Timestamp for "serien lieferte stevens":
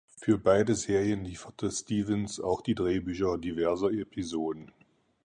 0.73-2.39